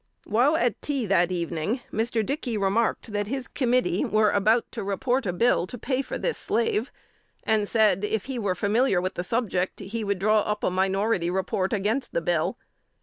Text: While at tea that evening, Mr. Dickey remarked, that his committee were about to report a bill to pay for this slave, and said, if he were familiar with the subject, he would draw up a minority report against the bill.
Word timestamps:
While 0.23 0.57
at 0.57 0.81
tea 0.81 1.05
that 1.05 1.31
evening, 1.31 1.81
Mr. 1.93 2.25
Dickey 2.25 2.57
remarked, 2.57 3.13
that 3.13 3.27
his 3.27 3.47
committee 3.47 4.03
were 4.03 4.31
about 4.31 4.65
to 4.71 4.83
report 4.83 5.27
a 5.27 5.31
bill 5.31 5.67
to 5.67 5.77
pay 5.77 6.01
for 6.01 6.17
this 6.17 6.39
slave, 6.39 6.91
and 7.43 7.67
said, 7.67 8.03
if 8.03 8.25
he 8.25 8.39
were 8.39 8.55
familiar 8.55 8.99
with 8.99 9.13
the 9.13 9.23
subject, 9.23 9.79
he 9.79 10.03
would 10.03 10.17
draw 10.17 10.41
up 10.41 10.63
a 10.63 10.71
minority 10.71 11.29
report 11.29 11.71
against 11.71 12.13
the 12.13 12.21
bill. 12.21 12.57